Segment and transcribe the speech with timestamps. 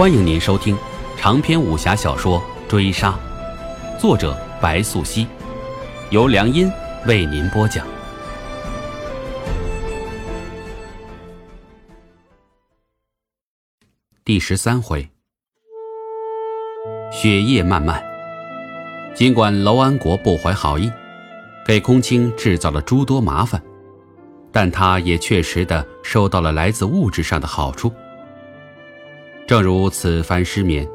[0.00, 0.74] 欢迎您收听
[1.18, 3.12] 长篇武侠小说《追杀》，
[4.00, 5.26] 作者白素熙，
[6.08, 6.72] 由良音
[7.06, 7.86] 为您播讲。
[14.24, 15.06] 第十三回，
[17.12, 18.02] 雪夜漫漫。
[19.14, 20.90] 尽管楼安国不怀好意，
[21.66, 23.62] 给空青制造了诸多麻烦，
[24.50, 27.92] 但他也确实的收到了来自物质上的好处。
[29.50, 30.88] 正如此番失眠，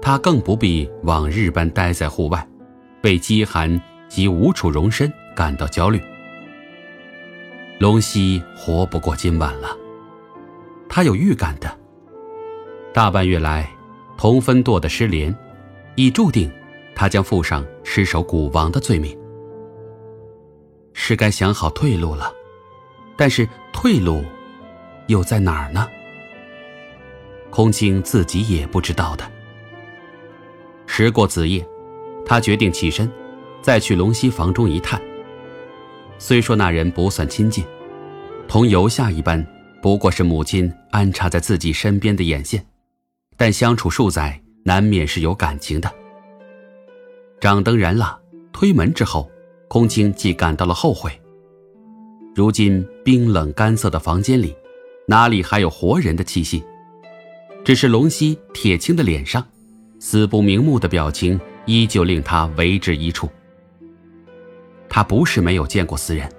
[0.00, 2.48] 他更不必往日般待在户外，
[3.02, 3.78] 为饥寒
[4.08, 6.00] 及无处容身感到焦虑。
[7.78, 9.76] 龙溪活不过今晚了，
[10.88, 11.70] 他有预感的。
[12.94, 13.70] 大半月来，
[14.16, 15.36] 同分舵的失联，
[15.94, 16.50] 已注定
[16.94, 19.14] 他将负上失守古王的罪名。
[20.94, 22.32] 是该想好退路了，
[23.18, 24.24] 但是退路
[25.08, 25.86] 又在哪儿呢？
[27.52, 29.30] 空青自己也不知道的。
[30.86, 31.62] 时过子夜，
[32.24, 33.08] 他决定起身，
[33.60, 35.00] 再去龙溪房中一探。
[36.18, 37.62] 虽说那人不算亲近，
[38.48, 39.46] 同游下一般，
[39.82, 42.64] 不过是母亲安插在自己身边的眼线，
[43.36, 45.92] 但相处数载，难免是有感情的。
[47.38, 48.18] 掌灯燃了，
[48.50, 49.30] 推门之后，
[49.68, 51.12] 空青既感到了后悔。
[52.34, 54.56] 如今冰冷干涩的房间里，
[55.06, 56.64] 哪里还有活人的气息？
[57.64, 59.46] 只是龙溪铁青的脸上，
[60.00, 63.30] 死不瞑目的表情依旧令他为之一触。
[64.88, 66.30] 他不是没有见过死人，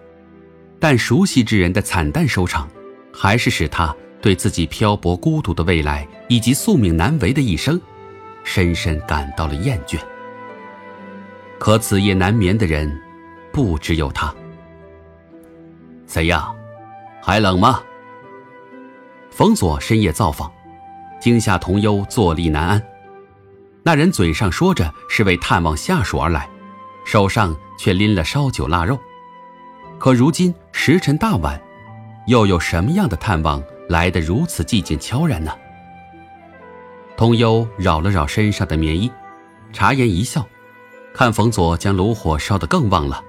[0.79, 2.69] 但熟悉之人的惨淡收场，
[3.13, 7.79] 还是使他对自己漂泊孤独的未来以及宿命难违的一生，
[8.43, 9.97] 深深感到了厌倦。
[11.57, 13.01] 可此夜难眠的人，
[13.53, 14.33] 不只有他。
[16.05, 16.53] 怎样，
[17.21, 17.81] 还冷吗？
[19.31, 20.51] 冯佐深夜造访。
[21.23, 22.83] 惊吓童优坐立难安，
[23.81, 26.49] 那人嘴上说着是为探望下属而来，
[27.05, 28.99] 手上却拎了烧酒腊肉。
[29.97, 31.57] 可如今时辰大晚，
[32.27, 35.53] 又有什么样的探望来得如此寂静悄然呢？
[37.15, 39.09] 童优绕了绕身上的棉衣，
[39.71, 40.45] 茶颜一笑，
[41.13, 43.23] 看冯佐将炉火烧得更旺了。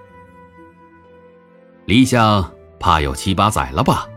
[1.84, 4.08] 离乡怕有七八载了吧？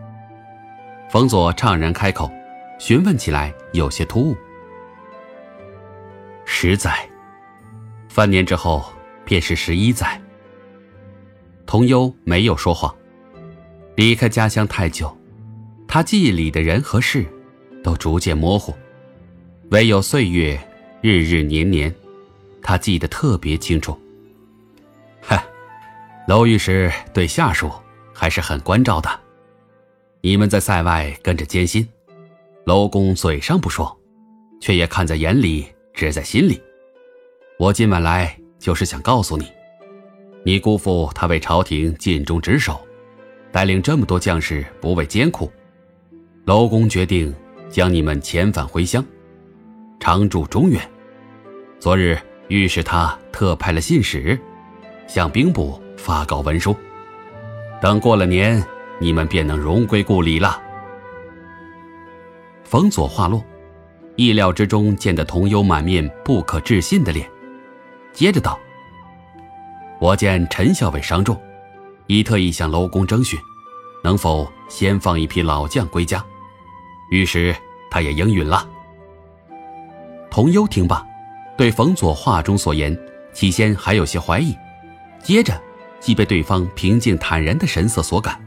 [1.12, 2.28] 冯佐怅然开口。
[2.80, 4.38] 询问起来有些突兀。
[6.46, 7.08] 十载，
[8.08, 8.86] 三年之后
[9.26, 10.20] 便是十一载。
[11.66, 12.94] 童优没有说谎。
[13.96, 15.16] 离开家乡太久，
[15.88, 17.26] 他记忆里的人和事，
[17.84, 18.74] 都逐渐模糊，
[19.72, 20.60] 唯有岁月
[21.02, 21.94] 日日年年，
[22.62, 24.00] 他记得特别清楚。
[25.20, 25.44] 嗨，
[26.28, 27.72] 娄御史对下属
[28.14, 29.10] 还是很关照的，
[30.22, 31.88] 你们在塞外跟着艰辛。
[32.68, 33.98] 楼公嘴上不说，
[34.60, 36.62] 却也看在眼里，知在心里。
[37.58, 39.50] 我今晚来就是想告诉你，
[40.44, 42.78] 你辜负他为朝廷尽忠职守，
[43.54, 45.50] 带领这么多将士不畏艰苦。
[46.44, 47.34] 楼公决定
[47.70, 49.02] 将你们遣返回乡，
[49.98, 50.82] 常驻中原。
[51.80, 54.38] 昨日御史他特派了信使，
[55.08, 56.76] 向兵部发告文书，
[57.82, 58.62] 等过了年，
[59.00, 60.64] 你们便能荣归故里了。
[62.68, 63.42] 冯佐话落，
[64.18, 67.26] 意料之中见得童优满面不可置信的脸，
[68.12, 68.60] 接着道
[70.02, 71.42] ：“我见陈校尉伤重，
[72.08, 73.40] 已特意向楼公征询，
[74.04, 76.22] 能否先放一批老将归家。
[77.10, 77.56] 于是
[77.90, 78.68] 他也应允了。”
[80.30, 81.08] 童优听罢，
[81.58, 83.00] 对冯佐话中所言，
[83.32, 84.54] 起先还有些怀疑，
[85.24, 85.58] 接着
[86.02, 88.38] 即被对方平静坦然的神色所感，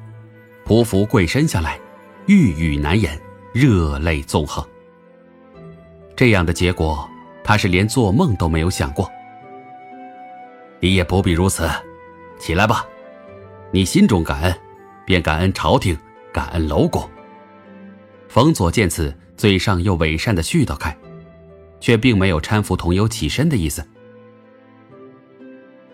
[0.66, 1.80] 匍匐跪身下来，
[2.26, 3.18] 欲语难言。
[3.52, 4.64] 热泪纵横。
[6.16, 7.08] 这样的结果，
[7.42, 9.10] 他是连做梦都没有想过。
[10.78, 11.68] 你也不必如此，
[12.38, 12.86] 起来吧。
[13.70, 14.54] 你心中感恩，
[15.04, 15.96] 便感恩朝廷，
[16.32, 17.08] 感恩楼公。
[18.28, 20.96] 冯佐见此，嘴上又伪善的絮叨开，
[21.80, 23.84] 却并没有搀扶童优起身的意思。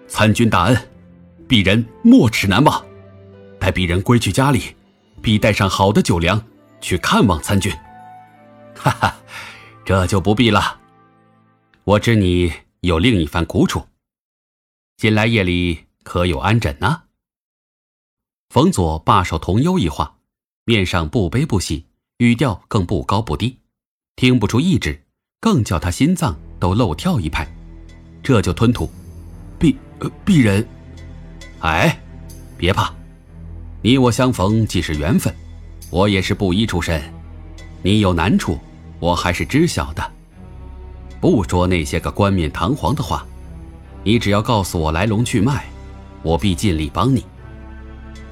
[0.07, 0.77] 参军大恩，
[1.49, 2.85] 鄙人没齿难忘。
[3.59, 4.75] 待鄙人归去家里，
[5.23, 6.43] 必带上好的酒粮。
[6.81, 7.73] 去看望参军，
[8.77, 9.17] 哈哈，
[9.85, 10.81] 这就不必了。
[11.85, 13.87] 我知你有另一番苦楚，
[14.97, 17.03] 近来夜里可有安枕呢？
[18.51, 20.19] 冯佐罢手同忧一话，
[20.65, 21.87] 面上不悲不喜，
[22.19, 23.61] 语调更不高不低，
[24.15, 25.05] 听不出意志，
[25.41, 27.47] 更叫他心脏都漏跳一拍。
[28.23, 28.91] 这就吞吐，
[29.59, 29.77] 鄙
[30.25, 30.67] 鄙人，
[31.61, 32.01] 哎，
[32.57, 32.93] 别怕，
[33.83, 35.33] 你我相逢既是缘分。
[35.91, 37.01] 我也是布衣出身，
[37.83, 38.59] 你有难处，
[38.99, 40.13] 我还是知晓的。
[41.21, 43.25] 不说那些个冠冕堂皇的话，
[44.05, 45.65] 你只要告诉我来龙去脉，
[46.23, 47.25] 我必尽力帮你。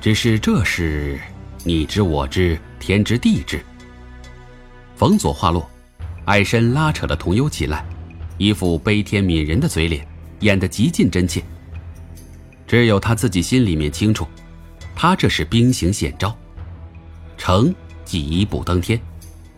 [0.01, 1.19] 只是这事，
[1.62, 3.65] 你知我知，天知地知。
[4.97, 5.69] 冯佐话落，
[6.27, 7.85] 矮身拉扯了童优起来，
[8.37, 10.07] 一副悲天悯人的嘴脸，
[10.41, 11.43] 演得极尽真切。
[12.67, 14.27] 只有他自己心里面清楚，
[14.95, 16.37] 他这是兵行险招，
[17.37, 19.01] 成即一步登天，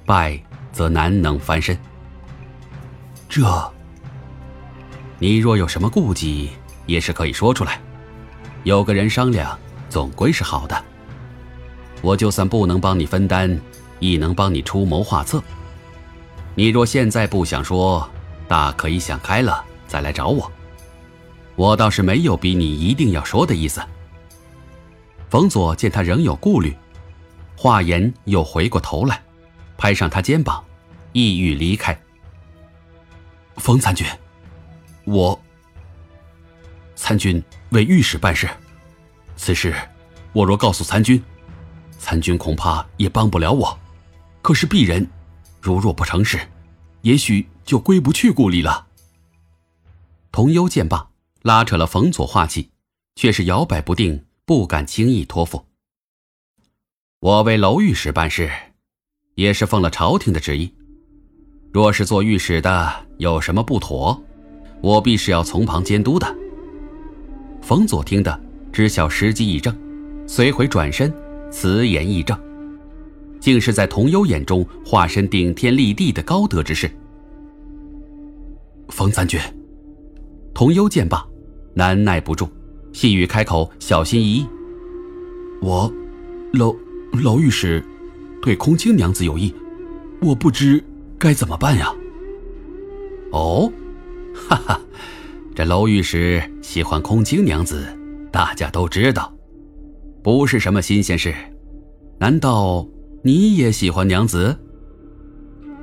[0.04, 0.40] 败
[0.72, 1.76] 则难能翻身。
[3.28, 3.72] 这，
[5.18, 6.50] 你若有什么顾忌，
[6.86, 7.80] 也是可以说出来，
[8.64, 9.58] 有个人商量。
[9.88, 10.84] 总归是好的。
[12.02, 13.58] 我就算不能帮你分担，
[14.00, 15.42] 亦能帮你出谋划策。
[16.56, 18.06] 你若现在不想说，
[18.48, 20.50] 大可以想开了再来找我。
[21.54, 23.80] 我倒是没有逼你一定要说的意思。
[25.30, 26.76] 冯佐见他仍有顾虑，
[27.56, 29.22] 华言又回过头来，
[29.76, 30.64] 拍上他肩膀，
[31.12, 31.98] 意欲离开。
[33.56, 34.06] 冯参军，
[35.04, 35.40] 我
[36.94, 38.48] 参军为御史办事。
[39.36, 39.74] 此事，
[40.32, 41.22] 我若告诉参军，
[41.98, 43.78] 参军恐怕也帮不了我。
[44.42, 45.08] 可是鄙人，
[45.60, 46.38] 如若不成事，
[47.00, 48.86] 也许就归不去故里了。
[50.30, 51.08] 童优见罢，
[51.42, 52.70] 拉扯了冯佐话气，
[53.14, 55.65] 却是摇摆不定，不敢轻易托付。
[57.26, 58.48] 我为楼御史办事，
[59.34, 60.72] 也是奉了朝廷的旨意。
[61.72, 64.22] 若是做御史的有什么不妥，
[64.80, 66.36] 我必是要从旁监督的。
[67.60, 68.40] 冯佐听得。
[68.72, 69.76] 知晓时机已正，
[70.28, 71.12] 遂回转身，
[71.50, 72.38] 辞言亦正，
[73.40, 76.88] 竟是在童优眼中化身顶天立地的高德之士。
[78.90, 79.40] 冯三军，
[80.54, 81.26] 童优见罢，
[81.74, 82.48] 难耐不住，
[82.92, 84.46] 细语开口，小心翼翼
[85.60, 85.92] ：“我，
[86.52, 86.76] 娄
[87.12, 87.84] 娄御史，
[88.42, 89.54] 对空青娘子有意，
[90.20, 90.82] 我不知
[91.18, 91.92] 该怎么办呀。”
[93.32, 93.70] 哦，
[94.48, 94.80] 哈哈，
[95.54, 97.86] 这娄御史喜欢空青娘子。
[98.30, 99.32] 大家都知道，
[100.22, 101.34] 不是什么新鲜事。
[102.18, 102.86] 难道
[103.22, 104.54] 你也喜欢娘子？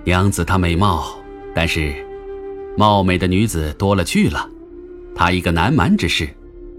[0.03, 1.15] 娘子她美貌，
[1.55, 1.93] 但是
[2.77, 4.47] 貌美的女子多了去了。
[5.15, 6.29] 她一个南蛮之士，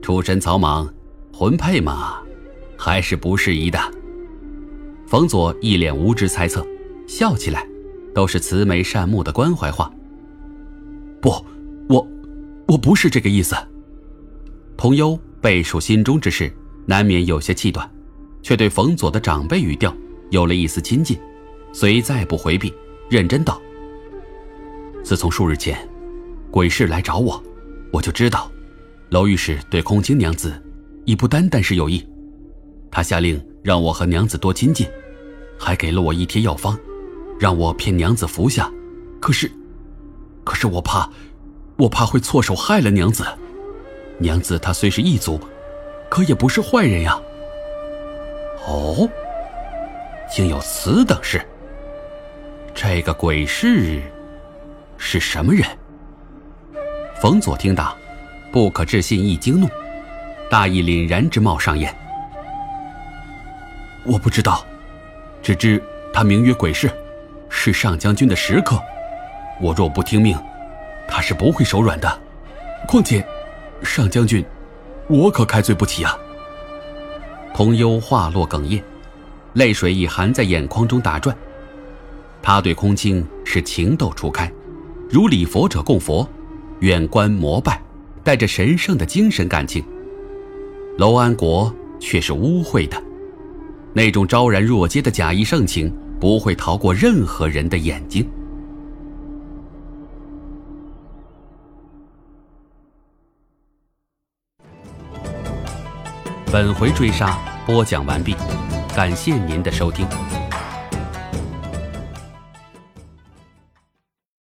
[0.00, 0.88] 出身草莽，
[1.32, 2.19] 婚配嘛，
[2.76, 3.79] 还是不适宜的。
[5.15, 6.67] 冯佐一脸无知猜测，
[7.07, 7.65] 笑起来，
[8.13, 9.89] 都是慈眉善目的关怀话。
[11.21, 11.31] 不，
[11.89, 12.05] 我
[12.67, 13.55] 我不是这个意思。
[14.77, 15.17] 童优。
[15.41, 16.53] 背述心中之事，
[16.85, 17.89] 难免有些气短，
[18.43, 19.95] 却对冯佐的长辈语调
[20.31, 21.17] 有了一丝亲近，
[21.73, 22.75] 遂再不回避，
[23.09, 23.63] 认真道
[25.05, 25.79] ：“自从数日前，
[26.51, 27.41] 鬼市来找我，
[27.93, 28.51] 我就知道，
[29.11, 30.61] 娄御史对空青娘子
[31.05, 32.05] 已不单单是有意，
[32.91, 34.89] 他下令让我和娘子多亲近，
[35.65, 36.79] 还给了我一贴药方，
[37.41, 38.71] 让我骗娘子服下。
[39.19, 39.51] 可是，
[40.45, 41.09] 可是我怕，
[41.79, 43.25] 我怕会错手害了娘子。”
[44.21, 45.41] 娘子她虽是异族，
[46.11, 47.19] 可也不是坏人呀。
[48.67, 49.09] 哦，
[50.31, 51.41] 竟有此等事。
[52.75, 54.03] 这个鬼市
[54.99, 55.67] 是什么人？
[57.23, 57.97] 冯佐听罢，
[58.53, 59.67] 不可置信，一惊怒，
[60.51, 61.97] 大义凛然之貌上演。
[64.05, 64.65] 我不知道，
[65.44, 65.81] 只知
[66.12, 66.91] 他名曰鬼市，
[67.49, 68.81] 是上将军的食客。
[69.61, 70.37] 我若不听命，
[71.06, 72.20] 他是不会手软的。
[72.89, 73.24] 况且。
[73.82, 74.43] 上将军，
[75.08, 76.17] 我可开罪不起啊！
[77.53, 78.82] 童优话落哽咽，
[79.55, 81.36] 泪水已含在眼眶中打转。
[82.41, 84.51] 他对空青是情窦初开，
[85.10, 86.27] 如礼佛者供佛，
[86.79, 87.82] 远观膜拜，
[88.22, 89.84] 带着神圣的精神感情。
[90.96, 91.70] 楼安国
[92.01, 92.96] 却是污秽的，
[93.96, 98.29] 那种昭然若揭的假意盛情，不会逃过任何人的眼睛。
[106.51, 108.34] 本回追杀播讲完毕，
[108.96, 110.06] 感谢您的收听。